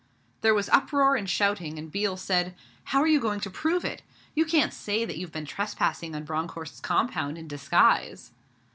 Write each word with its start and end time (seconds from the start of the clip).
There 0.41 0.55
was 0.55 0.67
uproar 0.69 1.15
and 1.15 1.29
shouting, 1.29 1.77
and 1.77 1.91
Biel 1.91 2.17
said, 2.17 2.55
'How 2.85 3.01
are 3.01 3.07
you 3.07 3.19
going 3.19 3.39
to 3.41 3.51
prove 3.51 3.85
it? 3.85 4.01
You 4.33 4.45
can't 4.45 4.73
say 4.73 5.05
that 5.05 5.17
you've 5.19 5.31
been 5.31 5.45
trespassing 5.45 6.15
on 6.15 6.23
Bronckhorst's 6.23 6.79
compound 6.79 7.37
in 7.37 7.47
disguise!' 7.47 8.31